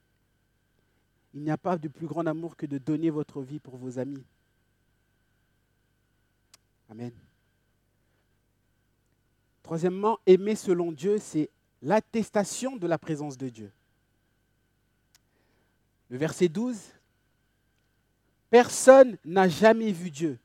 Il 1.34 1.44
n'y 1.44 1.52
a 1.52 1.58
pas 1.58 1.78
de 1.78 1.88
plus 1.88 2.08
grand 2.08 2.26
amour 2.26 2.58
que 2.58 2.66
de 2.66 2.80
donner 2.80 3.12
votre 3.12 3.40
vie 3.42 3.60
pour 3.60 3.78
vos 3.78 4.00
amis. 4.00 4.24
Amen. 6.90 7.12
Troisièmement, 9.70 10.18
aimer 10.26 10.56
selon 10.56 10.92
Dieu, 10.92 11.20
c'est 11.20 11.48
l'attestation 11.84 12.76
de 12.76 12.88
la 12.88 12.98
présence 12.98 13.38
de 13.38 13.50
Dieu. 13.50 13.72
Le 16.10 16.18
verset 16.18 16.50
12, 16.50 16.76
Personne 18.50 19.16
n'a 19.24 19.48
jamais 19.48 19.92
vu 19.92 20.10
Dieu. 20.10 20.40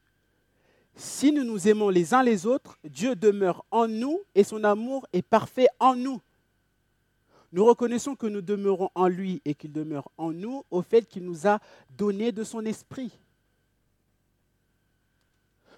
Si 0.94 1.32
nous 1.32 1.42
nous 1.42 1.68
aimons 1.68 1.88
les 1.88 2.12
uns 2.12 2.22
les 2.22 2.44
autres, 2.44 2.78
Dieu 2.84 3.16
demeure 3.16 3.64
en 3.70 3.88
nous 3.88 4.20
et 4.34 4.44
son 4.44 4.62
amour 4.62 5.06
est 5.14 5.22
parfait 5.22 5.68
en 5.78 5.96
nous. 5.96 6.20
Nous 7.50 7.64
reconnaissons 7.64 8.16
que 8.16 8.26
nous 8.26 8.42
demeurons 8.42 8.90
en 8.94 9.08
lui 9.08 9.40
et 9.46 9.54
qu'il 9.54 9.72
demeure 9.72 10.10
en 10.18 10.32
nous 10.32 10.66
au 10.70 10.82
fait 10.82 11.08
qu'il 11.08 11.24
nous 11.24 11.46
a 11.46 11.60
donné 11.96 12.30
de 12.30 12.44
son 12.44 12.66
esprit. 12.66 13.18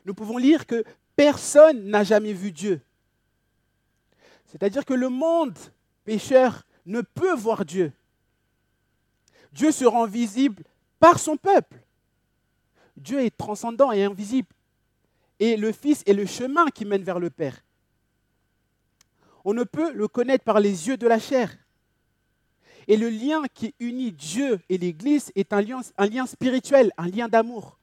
Nous 0.05 0.15
pouvons 0.15 0.37
lire 0.37 0.67
que 0.67 0.83
personne 1.15 1.85
n'a 1.85 2.03
jamais 2.03 2.33
vu 2.33 2.51
Dieu. 2.51 2.81
C'est-à-dire 4.47 4.85
que 4.85 4.95
le 4.95 5.09
monde 5.09 5.59
pécheur 6.05 6.67
ne 6.85 7.01
peut 7.01 7.35
voir 7.35 7.65
Dieu. 7.65 7.93
Dieu 9.53 9.73
se 9.73 9.85
rend 9.85 10.07
visible 10.07 10.63
par 10.99 11.19
son 11.19 11.37
peuple. 11.37 11.83
Dieu 12.97 13.21
est 13.21 13.37
transcendant 13.37 13.93
et 13.93 14.05
invisible 14.05 14.49
et 15.39 15.57
le 15.57 15.73
Fils 15.73 16.03
est 16.07 16.13
le 16.13 16.27
chemin 16.27 16.67
qui 16.69 16.85
mène 16.85 17.03
vers 17.03 17.19
le 17.19 17.31
Père. 17.31 17.63
On 19.45 19.55
ne 19.55 19.65
peut 19.65 19.93
le 19.93 20.09
connaître 20.09 20.45
par 20.45 20.61
les 20.61 20.89
yeux 20.89 20.97
de 20.97 21.07
la 21.07 21.19
chair. 21.19 21.57
Et 22.89 22.97
le 22.97 23.11
lien 23.11 23.43
qui 23.53 23.75
unit 23.81 24.13
Dieu 24.13 24.61
et 24.69 24.79
l'Église 24.79 25.33
est 25.35 25.53
un 25.53 25.61
lien, 25.61 25.81
un 25.99 26.07
lien 26.07 26.27
spirituel, 26.27 26.93
un 26.97 27.09
lien 27.09 27.29
d'amour. 27.29 27.79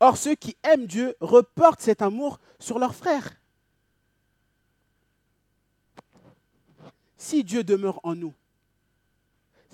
Or, 0.00 0.16
ceux 0.16 0.34
qui 0.34 0.56
aiment 0.62 0.86
Dieu 0.86 1.14
reportent 1.20 1.80
cet 1.80 2.02
amour 2.02 2.40
sur 2.58 2.78
leurs 2.78 2.94
frères. 2.94 3.30
Si 7.16 7.44
Dieu 7.44 7.64
demeure 7.64 8.00
en 8.02 8.14
nous, 8.14 8.34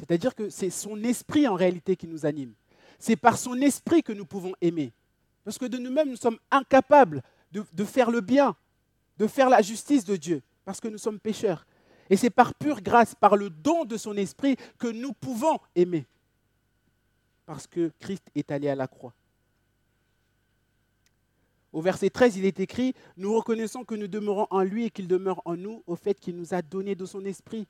c'est-à-dire 0.00 0.34
que 0.34 0.48
c'est 0.48 0.70
son 0.70 1.02
esprit 1.04 1.46
en 1.46 1.54
réalité 1.54 1.94
qui 1.94 2.06
nous 2.06 2.24
anime. 2.24 2.54
C'est 2.98 3.16
par 3.16 3.36
son 3.36 3.60
esprit 3.60 4.02
que 4.02 4.12
nous 4.12 4.24
pouvons 4.24 4.54
aimer. 4.62 4.92
Parce 5.44 5.58
que 5.58 5.66
de 5.66 5.76
nous-mêmes, 5.76 6.08
nous 6.08 6.16
sommes 6.16 6.38
incapables 6.50 7.22
de, 7.52 7.84
faire 7.84 8.10
le 8.10 8.22
bien, 8.22 8.56
de 9.18 9.26
faire 9.26 9.50
la 9.50 9.60
justice 9.60 10.04
de 10.04 10.16
Dieu, 10.16 10.42
parce 10.64 10.80
que 10.80 10.88
nous 10.88 10.98
sommes 10.98 11.18
pécheurs. 11.18 11.66
Et 12.08 12.16
c'est 12.16 12.30
par 12.30 12.54
pure 12.54 12.80
grâce, 12.80 13.14
par 13.14 13.36
le 13.36 13.50
don 13.50 13.84
de 13.84 13.96
son 13.96 14.16
esprit, 14.16 14.56
que 14.78 14.88
nous 14.88 15.12
pouvons 15.12 15.58
aimer. 15.74 16.06
Parce 17.44 17.66
que 17.66 17.92
Christ 18.00 18.24
est 18.34 18.50
allé 18.50 18.68
à 18.68 18.74
la 18.74 18.86
croix. 18.86 19.12
Au 21.72 21.80
verset 21.80 22.10
13, 22.10 22.36
il 22.36 22.44
est 22.44 22.58
écrit, 22.58 22.94
nous 23.16 23.34
reconnaissons 23.34 23.84
que 23.84 23.94
nous 23.94 24.08
demeurons 24.08 24.46
en 24.50 24.62
lui 24.62 24.86
et 24.86 24.90
qu'il 24.90 25.06
demeure 25.06 25.40
en 25.44 25.56
nous 25.56 25.82
au 25.86 25.94
fait 25.94 26.18
qu'il 26.18 26.36
nous 26.36 26.52
a 26.52 26.62
donné 26.62 26.94
de 26.94 27.06
son 27.06 27.24
esprit. 27.24 27.66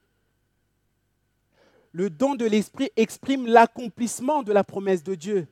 Le 1.93 2.09
don 2.09 2.35
de 2.35 2.47
l'esprit 2.47 2.91
exprime 2.97 3.47
l'accomplissement 3.47 4.43
de 4.43 4.53
la 4.53 4.65
promesse 4.65 5.03
de 5.03 5.15
Dieu. 5.15 5.47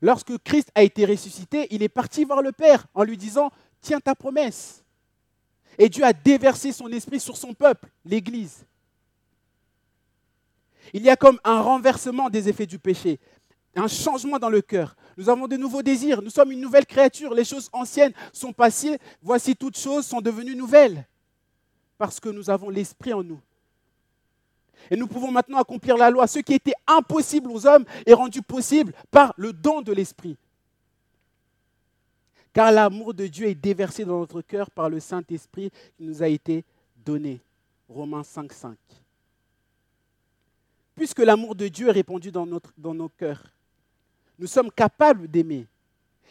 Lorsque 0.00 0.38
Christ 0.38 0.70
a 0.74 0.82
été 0.82 1.04
ressuscité, 1.04 1.66
il 1.70 1.82
est 1.82 1.88
parti 1.88 2.24
voir 2.24 2.40
le 2.40 2.52
Père 2.52 2.86
en 2.94 3.02
lui 3.02 3.16
disant, 3.16 3.50
tiens 3.80 4.00
ta 4.00 4.14
promesse. 4.14 4.84
Et 5.76 5.88
Dieu 5.88 6.04
a 6.04 6.12
déversé 6.12 6.72
son 6.72 6.88
esprit 6.88 7.20
sur 7.20 7.36
son 7.36 7.52
peuple, 7.52 7.88
l'Église. 8.04 8.64
Il 10.94 11.02
y 11.02 11.10
a 11.10 11.16
comme 11.16 11.38
un 11.44 11.60
renversement 11.60 12.30
des 12.30 12.48
effets 12.48 12.66
du 12.66 12.78
péché, 12.78 13.20
un 13.74 13.88
changement 13.88 14.38
dans 14.38 14.50
le 14.50 14.60
cœur. 14.60 14.96
Nous 15.16 15.28
avons 15.28 15.46
de 15.46 15.56
nouveaux 15.56 15.82
désirs, 15.82 16.22
nous 16.22 16.30
sommes 16.30 16.52
une 16.52 16.60
nouvelle 16.60 16.86
créature, 16.86 17.34
les 17.34 17.44
choses 17.44 17.68
anciennes 17.72 18.12
sont 18.32 18.52
passées, 18.52 18.98
voici 19.22 19.56
toutes 19.56 19.76
choses 19.76 20.06
sont 20.06 20.20
devenues 20.20 20.54
nouvelles, 20.56 21.06
parce 21.96 22.20
que 22.20 22.28
nous 22.28 22.50
avons 22.50 22.70
l'esprit 22.70 23.12
en 23.12 23.22
nous. 23.22 23.40
Et 24.90 24.96
nous 24.96 25.06
pouvons 25.06 25.30
maintenant 25.30 25.58
accomplir 25.58 25.96
la 25.96 26.10
loi. 26.10 26.26
Ce 26.26 26.38
qui 26.38 26.54
était 26.54 26.74
impossible 26.86 27.50
aux 27.50 27.66
hommes 27.66 27.84
est 28.06 28.14
rendu 28.14 28.42
possible 28.42 28.92
par 29.10 29.34
le 29.36 29.52
don 29.52 29.82
de 29.82 29.92
l'Esprit. 29.92 30.36
Car 32.52 32.72
l'amour 32.72 33.14
de 33.14 33.26
Dieu 33.26 33.46
est 33.46 33.54
déversé 33.54 34.04
dans 34.04 34.18
notre 34.20 34.40
cœur 34.40 34.70
par 34.70 34.88
le 34.88 35.00
Saint-Esprit 35.00 35.70
qui 35.96 36.02
nous 36.04 36.22
a 36.22 36.28
été 36.28 36.64
donné. 37.04 37.40
Romains 37.88 38.24
5, 38.24 38.52
5. 38.52 38.76
Puisque 40.94 41.20
l'amour 41.20 41.54
de 41.54 41.68
Dieu 41.68 41.88
est 41.88 41.92
répandu 41.92 42.32
dans, 42.32 42.46
nos 42.46 43.08
cœurs, 43.10 43.44
nous 44.38 44.46
sommes 44.46 44.70
capables 44.70 45.28
d'aimer. 45.28 45.66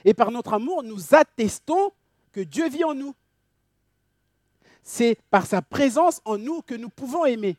Et 0.06 0.14
par 0.14 0.32
notre 0.32 0.54
amour, 0.54 0.84
nous 0.84 1.14
attestons 1.14 1.92
que 2.32 2.42
Dieu 2.42 2.70
vit 2.70 2.84
en 2.84 2.94
nous. 2.94 3.14
C'est 4.84 5.18
par 5.30 5.46
sa 5.46 5.62
présence 5.62 6.22
en 6.24 6.38
nous 6.38 6.62
que 6.62 6.76
nous 6.76 6.90
pouvons 6.90 7.26
aimer 7.26 7.58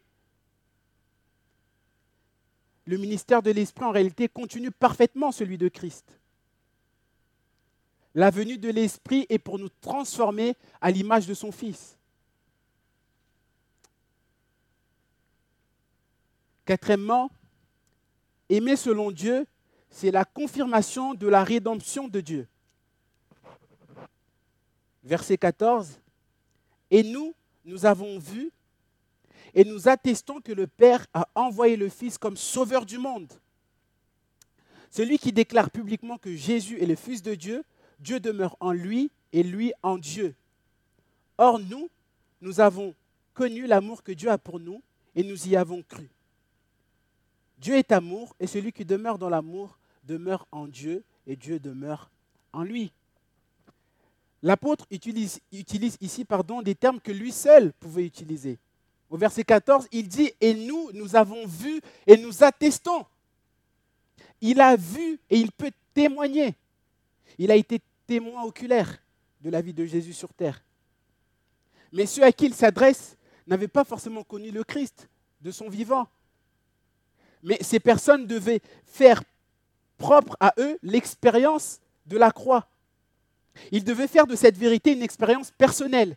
le 2.88 2.96
ministère 2.96 3.42
de 3.42 3.50
l'Esprit, 3.50 3.84
en 3.84 3.90
réalité, 3.90 4.28
continue 4.28 4.70
parfaitement 4.70 5.30
celui 5.30 5.58
de 5.58 5.68
Christ. 5.68 6.18
La 8.14 8.30
venue 8.30 8.56
de 8.56 8.70
l'Esprit 8.70 9.26
est 9.28 9.38
pour 9.38 9.58
nous 9.58 9.68
transformer 9.82 10.56
à 10.80 10.90
l'image 10.90 11.26
de 11.26 11.34
son 11.34 11.52
Fils. 11.52 11.98
Quatrièmement, 16.64 17.30
aimer 18.48 18.74
selon 18.74 19.10
Dieu, 19.10 19.46
c'est 19.90 20.10
la 20.10 20.24
confirmation 20.24 21.14
de 21.14 21.26
la 21.26 21.44
rédemption 21.44 22.08
de 22.08 22.20
Dieu. 22.20 22.46
Verset 25.04 25.38
14. 25.38 26.00
Et 26.90 27.02
nous, 27.02 27.34
nous 27.64 27.86
avons 27.86 28.18
vu 28.18 28.50
et 29.54 29.64
nous 29.64 29.88
attestons 29.88 30.40
que 30.40 30.52
le 30.52 30.66
Père 30.66 31.06
a 31.14 31.28
envoyé 31.34 31.76
le 31.76 31.88
Fils 31.88 32.18
comme 32.18 32.36
sauveur 32.36 32.84
du 32.84 32.98
monde. 32.98 33.32
Celui 34.90 35.18
qui 35.18 35.32
déclare 35.32 35.70
publiquement 35.70 36.18
que 36.18 36.34
Jésus 36.34 36.80
est 36.80 36.86
le 36.86 36.96
Fils 36.96 37.22
de 37.22 37.34
Dieu, 37.34 37.64
Dieu 38.00 38.20
demeure 38.20 38.56
en 38.60 38.72
lui 38.72 39.10
et 39.32 39.42
lui 39.42 39.72
en 39.82 39.98
Dieu. 39.98 40.34
Or, 41.36 41.58
nous, 41.58 41.88
nous 42.40 42.60
avons 42.60 42.94
connu 43.34 43.66
l'amour 43.66 44.02
que 44.02 44.12
Dieu 44.12 44.30
a 44.30 44.38
pour 44.38 44.60
nous 44.60 44.82
et 45.14 45.22
nous 45.22 45.48
y 45.48 45.56
avons 45.56 45.82
cru. 45.82 46.08
Dieu 47.58 47.76
est 47.76 47.92
amour 47.92 48.34
et 48.38 48.46
celui 48.46 48.72
qui 48.72 48.84
demeure 48.84 49.18
dans 49.18 49.28
l'amour 49.28 49.78
demeure 50.04 50.46
en 50.52 50.66
Dieu 50.66 51.02
et 51.26 51.36
Dieu 51.36 51.58
demeure 51.58 52.10
en 52.52 52.62
lui. 52.62 52.92
L'apôtre 54.42 54.86
utilise, 54.90 55.40
ici 56.00 56.24
pardon, 56.24 56.62
des 56.62 56.74
termes 56.74 57.00
que 57.00 57.12
lui 57.12 57.32
seul 57.32 57.72
pouvait 57.74 58.06
utiliser. 58.06 58.58
Au 59.10 59.16
verset 59.16 59.42
14, 59.42 59.88
il 59.90 60.08
dit, 60.08 60.32
et 60.40 60.54
nous, 60.54 60.90
nous 60.92 61.16
avons 61.16 61.46
vu 61.46 61.80
et 62.06 62.16
nous 62.16 62.44
attestons. 62.44 63.04
Il 64.40 64.60
a 64.60 64.76
vu 64.76 65.18
et 65.28 65.38
il 65.38 65.50
peut 65.50 65.72
témoigner. 65.92 66.54
Il 67.38 67.50
a 67.50 67.56
été 67.56 67.80
témoin 68.06 68.44
oculaire 68.44 69.02
de 69.40 69.50
la 69.50 69.60
vie 69.60 69.72
de 69.72 69.84
Jésus 69.84 70.12
sur 70.12 70.32
terre. 70.32 70.62
Mais 71.92 72.06
ceux 72.06 72.22
à 72.22 72.32
qui 72.32 72.46
il 72.46 72.54
s'adresse 72.54 73.16
n'avaient 73.46 73.66
pas 73.66 73.84
forcément 73.84 74.22
connu 74.22 74.50
le 74.50 74.62
Christ. 74.62 75.08
de 75.40 75.50
son 75.52 75.68
vivant. 75.68 76.08
Mais 77.42 77.58
ces 77.60 77.80
personnes 77.80 78.26
devaient 78.26 78.60
faire 78.84 79.22
propre 79.96 80.36
à 80.40 80.54
eux 80.58 80.78
l'expérience 80.82 81.80
de 82.06 82.16
la 82.16 82.30
croix. 82.30 82.68
Ils 83.72 83.84
devaient 83.84 84.08
faire 84.08 84.26
de 84.26 84.36
cette 84.36 84.56
vérité 84.56 84.92
une 84.92 85.02
expérience 85.02 85.50
personnelle. 85.50 86.16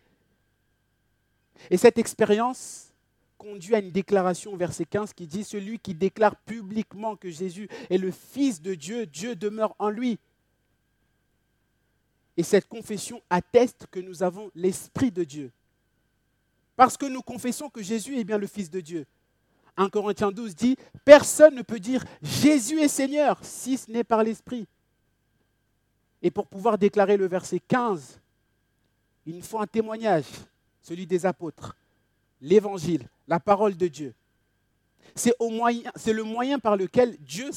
Et 1.69 1.77
cette 1.77 1.97
expérience 1.97 2.91
conduit 3.37 3.75
à 3.75 3.79
une 3.79 3.91
déclaration 3.91 4.53
au 4.53 4.57
verset 4.57 4.85
15 4.85 5.13
qui 5.13 5.27
dit, 5.27 5.43
Celui 5.43 5.79
qui 5.79 5.93
déclare 5.93 6.35
publiquement 6.35 7.15
que 7.15 7.29
Jésus 7.29 7.67
est 7.89 7.97
le 7.97 8.11
Fils 8.11 8.61
de 8.61 8.75
Dieu, 8.75 9.05
Dieu 9.05 9.35
demeure 9.35 9.75
en 9.79 9.89
lui. 9.89 10.19
Et 12.37 12.43
cette 12.43 12.67
confession 12.67 13.21
atteste 13.29 13.87
que 13.91 13.99
nous 13.99 14.23
avons 14.23 14.51
l'Esprit 14.55 15.11
de 15.11 15.23
Dieu. 15.23 15.51
Parce 16.75 16.97
que 16.97 17.05
nous 17.05 17.21
confessons 17.21 17.69
que 17.69 17.81
Jésus 17.81 18.17
est 18.17 18.23
bien 18.23 18.37
le 18.37 18.47
Fils 18.47 18.69
de 18.69 18.79
Dieu. 18.79 19.05
1 19.77 19.89
Corinthiens 19.89 20.31
12 20.31 20.55
dit, 20.55 20.75
Personne 21.05 21.55
ne 21.55 21.61
peut 21.61 21.79
dire 21.79 22.03
Jésus 22.21 22.79
est 22.79 22.87
Seigneur 22.87 23.39
si 23.41 23.77
ce 23.77 23.91
n'est 23.91 24.03
par 24.03 24.23
l'Esprit. 24.23 24.67
Et 26.21 26.29
pour 26.29 26.47
pouvoir 26.47 26.77
déclarer 26.77 27.17
le 27.17 27.27
verset 27.27 27.59
15, 27.59 28.19
il 29.25 29.35
nous 29.35 29.41
faut 29.41 29.59
un 29.59 29.67
témoignage, 29.67 30.25
celui 30.81 31.07
des 31.07 31.25
apôtres, 31.25 31.75
l'évangile, 32.41 33.07
la 33.27 33.39
parole 33.39 33.75
de 33.75 33.87
Dieu. 33.87 34.13
C'est, 35.15 35.33
le 35.39 36.23
moyen 36.23 36.59
par 36.59 36.77
lequel 36.77 37.17
Dieu 37.17 37.49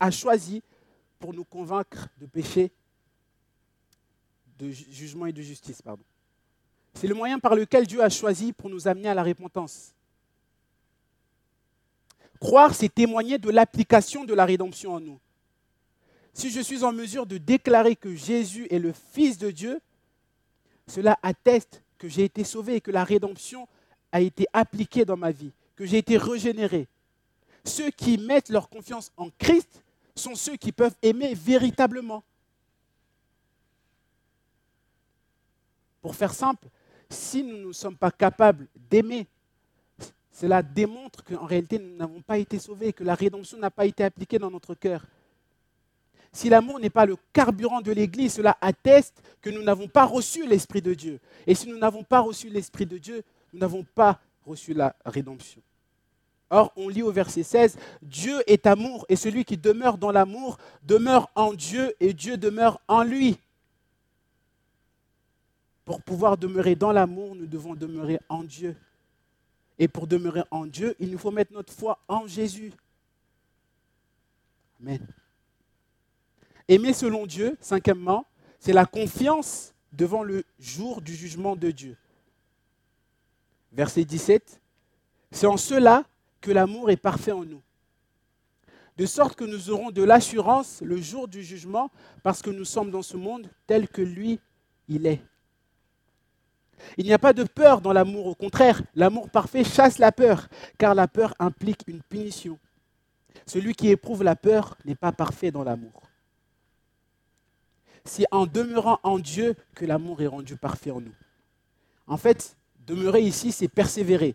a 0.00 0.10
choisi 0.10 0.62
pour 1.18 1.32
nous 1.34 1.44
convaincre 1.44 2.08
de 2.18 2.26
péché, 2.26 2.72
de 4.58 4.70
jugement 4.70 5.26
et 5.26 5.32
de 5.32 5.42
justice. 5.42 5.82
C'est 6.94 7.06
le 7.06 7.14
moyen 7.14 7.38
par 7.38 7.54
lequel 7.54 7.86
Dieu 7.86 8.02
a 8.02 8.08
choisi 8.08 8.52
pour 8.52 8.70
nous 8.70 8.88
amener 8.88 9.08
à 9.08 9.14
la 9.14 9.22
repentance. 9.22 9.94
Croire, 12.42 12.74
c'est 12.74 12.92
témoigner 12.92 13.38
de 13.38 13.50
l'application 13.50 14.24
de 14.24 14.34
la 14.34 14.44
rédemption 14.44 14.94
en 14.94 14.98
nous. 14.98 15.20
Si 16.34 16.50
je 16.50 16.60
suis 16.60 16.82
en 16.82 16.90
mesure 16.90 17.24
de 17.24 17.38
déclarer 17.38 17.94
que 17.94 18.16
Jésus 18.16 18.66
est 18.68 18.80
le 18.80 18.92
Fils 19.12 19.38
de 19.38 19.52
Dieu, 19.52 19.80
cela 20.88 21.16
atteste 21.22 21.84
que 21.98 22.08
j'ai 22.08 22.24
été 22.24 22.42
sauvé 22.42 22.74
et 22.74 22.80
que 22.80 22.90
la 22.90 23.04
rédemption 23.04 23.68
a 24.10 24.20
été 24.20 24.46
appliquée 24.52 25.04
dans 25.04 25.16
ma 25.16 25.30
vie, 25.30 25.52
que 25.76 25.86
j'ai 25.86 25.98
été 25.98 26.16
régénéré. 26.16 26.88
Ceux 27.64 27.92
qui 27.92 28.18
mettent 28.18 28.48
leur 28.48 28.68
confiance 28.68 29.12
en 29.16 29.30
Christ 29.38 29.80
sont 30.16 30.34
ceux 30.34 30.56
qui 30.56 30.72
peuvent 30.72 30.96
aimer 31.00 31.34
véritablement. 31.34 32.24
Pour 36.00 36.16
faire 36.16 36.34
simple, 36.34 36.66
si 37.08 37.44
nous 37.44 37.68
ne 37.68 37.72
sommes 37.72 37.96
pas 37.96 38.10
capables 38.10 38.66
d'aimer, 38.90 39.28
cela 40.32 40.62
démontre 40.62 41.22
qu'en 41.24 41.44
réalité 41.44 41.78
nous 41.78 41.96
n'avons 41.96 42.22
pas 42.22 42.38
été 42.38 42.58
sauvés, 42.58 42.92
que 42.92 43.04
la 43.04 43.14
rédemption 43.14 43.58
n'a 43.58 43.70
pas 43.70 43.86
été 43.86 44.02
appliquée 44.02 44.38
dans 44.38 44.50
notre 44.50 44.74
cœur. 44.74 45.04
Si 46.32 46.48
l'amour 46.48 46.80
n'est 46.80 46.90
pas 46.90 47.04
le 47.04 47.16
carburant 47.34 47.82
de 47.82 47.92
l'Église, 47.92 48.34
cela 48.34 48.56
atteste 48.62 49.22
que 49.42 49.50
nous 49.50 49.62
n'avons 49.62 49.86
pas 49.86 50.06
reçu 50.06 50.46
l'Esprit 50.46 50.80
de 50.80 50.94
Dieu. 50.94 51.20
Et 51.46 51.54
si 51.54 51.68
nous 51.68 51.76
n'avons 51.78 52.02
pas 52.02 52.20
reçu 52.20 52.48
l'Esprit 52.48 52.86
de 52.86 52.96
Dieu, 52.96 53.22
nous 53.52 53.60
n'avons 53.60 53.84
pas 53.94 54.18
reçu 54.46 54.72
la 54.72 54.96
rédemption. 55.04 55.60
Or, 56.48 56.72
on 56.76 56.88
lit 56.88 57.02
au 57.02 57.12
verset 57.12 57.42
16, 57.42 57.78
Dieu 58.00 58.42
est 58.46 58.66
amour, 58.66 59.04
et 59.10 59.16
celui 59.16 59.44
qui 59.44 59.58
demeure 59.58 59.98
dans 59.98 60.10
l'amour 60.10 60.58
demeure 60.82 61.30
en 61.34 61.52
Dieu, 61.52 61.94
et 62.00 62.14
Dieu 62.14 62.38
demeure 62.38 62.80
en 62.88 63.02
lui. 63.02 63.38
Pour 65.84 66.02
pouvoir 66.02 66.38
demeurer 66.38 66.76
dans 66.76 66.92
l'amour, 66.92 67.34
nous 67.34 67.46
devons 67.46 67.74
demeurer 67.74 68.18
en 68.28 68.42
Dieu. 68.42 68.76
Et 69.78 69.88
pour 69.88 70.06
demeurer 70.06 70.42
en 70.50 70.66
Dieu, 70.66 70.94
il 70.98 71.10
nous 71.10 71.18
faut 71.18 71.30
mettre 71.30 71.52
notre 71.52 71.72
foi 71.72 71.98
en 72.08 72.26
Jésus. 72.26 72.72
Amen. 74.80 75.06
Aimer 76.68 76.92
selon 76.92 77.26
Dieu, 77.26 77.56
cinquièmement, 77.60 78.26
c'est 78.58 78.72
la 78.72 78.86
confiance 78.86 79.74
devant 79.92 80.22
le 80.22 80.44
jour 80.58 81.02
du 81.02 81.14
jugement 81.14 81.56
de 81.56 81.70
Dieu. 81.70 81.96
Verset 83.72 84.04
17, 84.04 84.60
c'est 85.30 85.46
en 85.46 85.56
cela 85.56 86.04
que 86.40 86.50
l'amour 86.50 86.90
est 86.90 86.96
parfait 86.96 87.32
en 87.32 87.44
nous. 87.44 87.62
De 88.96 89.06
sorte 89.06 89.36
que 89.36 89.44
nous 89.44 89.70
aurons 89.70 89.90
de 89.90 90.02
l'assurance 90.02 90.82
le 90.82 91.00
jour 91.00 91.26
du 91.26 91.42
jugement 91.42 91.90
parce 92.22 92.42
que 92.42 92.50
nous 92.50 92.66
sommes 92.66 92.90
dans 92.90 93.02
ce 93.02 93.16
monde 93.16 93.48
tel 93.66 93.88
que 93.88 94.02
lui, 94.02 94.38
il 94.88 95.06
est. 95.06 95.22
Il 96.96 97.06
n'y 97.06 97.12
a 97.12 97.18
pas 97.18 97.32
de 97.32 97.44
peur 97.44 97.80
dans 97.80 97.92
l'amour, 97.92 98.26
au 98.26 98.34
contraire, 98.34 98.82
l'amour 98.94 99.30
parfait 99.30 99.64
chasse 99.64 99.98
la 99.98 100.12
peur, 100.12 100.48
car 100.78 100.94
la 100.94 101.08
peur 101.08 101.34
implique 101.38 101.82
une 101.86 102.02
punition. 102.02 102.58
Celui 103.46 103.74
qui 103.74 103.88
éprouve 103.88 104.22
la 104.22 104.36
peur 104.36 104.76
n'est 104.84 104.94
pas 104.94 105.12
parfait 105.12 105.50
dans 105.50 105.64
l'amour 105.64 106.02
c'est 108.04 108.26
en 108.30 108.46
demeurant 108.46 108.98
en 109.02 109.18
Dieu 109.18 109.54
que 109.74 109.84
l'amour 109.84 110.22
est 110.22 110.26
rendu 110.26 110.56
parfait 110.56 110.90
en 110.90 111.00
nous. 111.00 111.14
En 112.06 112.16
fait, 112.16 112.56
demeurer 112.86 113.22
ici, 113.22 113.52
c'est 113.52 113.68
persévérer. 113.68 114.34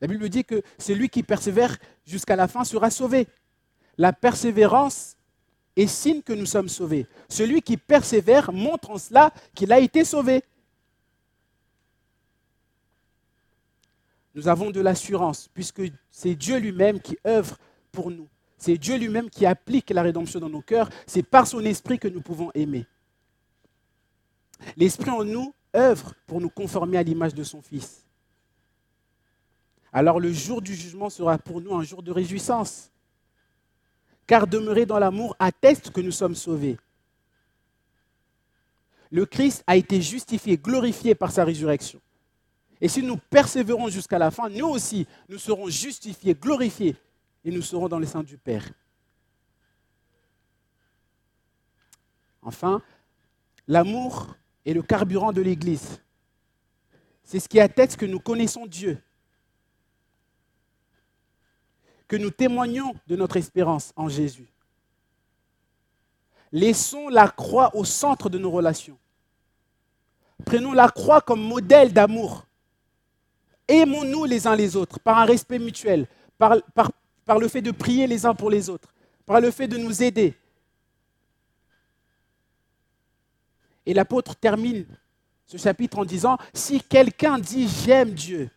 La 0.00 0.08
Bible 0.08 0.28
dit 0.28 0.44
que 0.44 0.62
celui 0.78 1.08
qui 1.08 1.22
persévère 1.22 1.76
jusqu'à 2.06 2.36
la 2.36 2.48
fin 2.48 2.64
sera 2.64 2.90
sauvé. 2.90 3.28
La 3.96 4.12
persévérance 4.12 5.16
est 5.78 5.86
signe 5.86 6.22
que 6.22 6.32
nous 6.32 6.44
sommes 6.44 6.68
sauvés. 6.68 7.06
Celui 7.28 7.62
qui 7.62 7.76
persévère 7.76 8.52
montre 8.52 8.90
en 8.90 8.98
cela 8.98 9.32
qu'il 9.54 9.72
a 9.72 9.78
été 9.78 10.04
sauvé. 10.04 10.42
Nous 14.34 14.48
avons 14.48 14.70
de 14.70 14.80
l'assurance, 14.80 15.48
puisque 15.54 15.82
c'est 16.10 16.34
Dieu 16.34 16.58
lui-même 16.58 17.00
qui 17.00 17.16
œuvre 17.26 17.58
pour 17.92 18.10
nous. 18.10 18.28
C'est 18.56 18.76
Dieu 18.76 18.96
lui-même 18.96 19.30
qui 19.30 19.46
applique 19.46 19.90
la 19.90 20.02
rédemption 20.02 20.40
dans 20.40 20.48
nos 20.48 20.62
cœurs. 20.62 20.90
C'est 21.06 21.22
par 21.22 21.46
son 21.46 21.64
esprit 21.64 21.98
que 21.98 22.08
nous 22.08 22.20
pouvons 22.20 22.50
aimer. 22.54 22.84
L'esprit 24.76 25.10
en 25.10 25.24
nous 25.24 25.54
œuvre 25.76 26.14
pour 26.26 26.40
nous 26.40 26.50
conformer 26.50 26.98
à 26.98 27.04
l'image 27.04 27.34
de 27.34 27.44
son 27.44 27.62
Fils. 27.62 28.04
Alors 29.92 30.18
le 30.18 30.32
jour 30.32 30.60
du 30.60 30.74
jugement 30.74 31.08
sera 31.08 31.38
pour 31.38 31.60
nous 31.60 31.74
un 31.74 31.84
jour 31.84 32.02
de 32.02 32.10
réjouissance. 32.10 32.90
Car 34.28 34.46
demeurer 34.46 34.84
dans 34.86 34.98
l'amour 34.98 35.34
atteste 35.38 35.90
que 35.90 36.02
nous 36.02 36.12
sommes 36.12 36.34
sauvés. 36.34 36.76
Le 39.10 39.24
Christ 39.24 39.64
a 39.66 39.74
été 39.74 40.02
justifié, 40.02 40.58
glorifié 40.58 41.14
par 41.14 41.32
sa 41.32 41.44
résurrection. 41.44 41.98
Et 42.78 42.88
si 42.88 43.02
nous 43.02 43.16
persévérons 43.16 43.88
jusqu'à 43.88 44.18
la 44.18 44.30
fin, 44.30 44.50
nous 44.50 44.66
aussi, 44.66 45.06
nous 45.30 45.38
serons 45.38 45.68
justifiés, 45.68 46.34
glorifiés 46.34 46.94
et 47.42 47.50
nous 47.50 47.62
serons 47.62 47.88
dans 47.88 47.98
les 47.98 48.06
seins 48.06 48.22
du 48.22 48.36
Père. 48.36 48.68
Enfin, 52.42 52.82
l'amour 53.66 54.36
est 54.66 54.74
le 54.74 54.82
carburant 54.82 55.32
de 55.32 55.40
l'Église. 55.40 56.02
C'est 57.24 57.40
ce 57.40 57.48
qui 57.48 57.60
atteste 57.60 57.96
que 57.96 58.06
nous 58.06 58.20
connaissons 58.20 58.66
Dieu, 58.66 59.02
que 62.08 62.16
nous 62.16 62.30
témoignons 62.30 62.94
de 63.06 63.16
notre 63.16 63.36
espérance 63.36 63.92
en 63.94 64.08
Jésus. 64.08 64.48
Laissons 66.50 67.08
la 67.10 67.28
croix 67.28 67.76
au 67.76 67.84
centre 67.84 68.30
de 68.30 68.38
nos 68.38 68.50
relations. 68.50 68.98
Prenons 70.46 70.72
la 70.72 70.88
croix 70.88 71.20
comme 71.20 71.42
modèle 71.42 71.92
d'amour. 71.92 72.46
Aimons-nous 73.68 74.24
les 74.24 74.46
uns 74.46 74.56
les 74.56 74.76
autres 74.76 74.98
par 74.98 75.18
un 75.18 75.26
respect 75.26 75.58
mutuel, 75.58 76.06
par, 76.38 76.54
le 77.38 77.48
fait 77.48 77.60
de 77.60 77.70
prier 77.70 78.06
les 78.06 78.24
uns 78.24 78.34
pour 78.34 78.48
les 78.48 78.70
autres, 78.70 78.94
par 79.26 79.42
le 79.42 79.50
fait 79.50 79.68
de 79.68 79.76
nous 79.76 80.02
aider. 80.02 80.34
Et 83.84 83.92
l'apôtre 83.92 84.34
termine 84.34 84.86
ce 85.44 85.58
chapitre 85.58 85.98
en 85.98 86.04
disant, 86.06 86.38
si 86.54 86.80
quelqu'un 86.80 87.38
dit 87.38 87.68
j'aime 87.68 88.12
Dieu, 88.12 88.50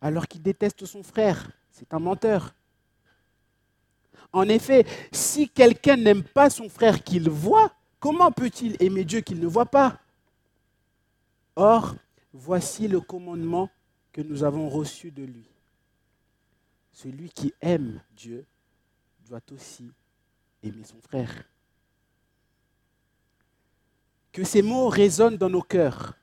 alors 0.00 0.26
qu'il 0.26 0.42
déteste 0.42 0.86
son 0.86 1.02
frère, 1.02 1.50
c'est 1.82 1.94
un 1.94 1.98
menteur. 1.98 2.54
En 4.32 4.48
effet, 4.48 4.86
si 5.10 5.48
quelqu'un 5.48 5.96
n'aime 5.96 6.22
pas 6.22 6.48
son 6.48 6.68
frère 6.68 7.02
qu'il 7.02 7.28
voit, 7.28 7.72
comment 7.98 8.30
peut-il 8.30 8.80
aimer 8.80 9.04
Dieu 9.04 9.20
qu'il 9.20 9.40
ne 9.40 9.48
voit 9.48 9.66
pas? 9.66 9.98
Or, 11.56 11.96
voici 12.32 12.86
le 12.86 13.00
commandement 13.00 13.68
que 14.12 14.20
nous 14.20 14.44
avons 14.44 14.68
reçu 14.68 15.10
de 15.10 15.24
lui. 15.24 15.50
Celui 16.92 17.30
qui 17.30 17.52
aime 17.60 18.00
Dieu 18.16 18.46
doit 19.26 19.40
aussi 19.50 19.90
aimer 20.62 20.84
son 20.84 21.00
frère. 21.00 21.44
Que 24.30 24.44
ces 24.44 24.62
mots 24.62 24.88
résonnent 24.88 25.36
dans 25.36 25.50
nos 25.50 25.62
cœurs 25.62 26.14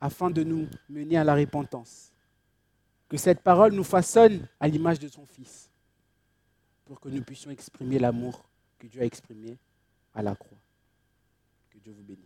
afin 0.00 0.30
de 0.30 0.42
nous 0.42 0.68
mener 0.88 1.16
à 1.16 1.22
la 1.24 1.36
repentance. 1.36 2.13
Que 3.08 3.16
cette 3.16 3.40
parole 3.40 3.72
nous 3.72 3.84
façonne 3.84 4.48
à 4.58 4.68
l'image 4.68 4.98
de 4.98 5.08
son 5.08 5.26
Fils 5.26 5.70
pour 6.84 7.00
que 7.00 7.08
nous 7.08 7.22
puissions 7.22 7.50
exprimer 7.50 7.98
l'amour 7.98 8.44
que 8.78 8.86
Dieu 8.86 9.02
a 9.02 9.04
exprimé 9.04 9.58
à 10.14 10.22
la 10.22 10.34
croix. 10.34 10.58
Que 11.70 11.78
Dieu 11.78 11.92
vous 11.92 12.02
bénisse. 12.02 12.23